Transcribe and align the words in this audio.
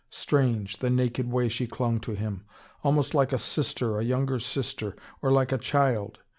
Strange, 0.09 0.79
the 0.79 0.89
naked 0.89 1.31
way 1.31 1.47
she 1.47 1.67
clung 1.67 1.99
to 1.99 2.13
him! 2.15 2.43
Almost 2.83 3.13
like 3.13 3.31
a 3.31 3.37
sister, 3.37 3.99
a 3.99 4.03
younger 4.03 4.39
sister! 4.39 4.95
Or 5.21 5.31
like 5.31 5.51
a 5.51 5.59
child! 5.59 6.17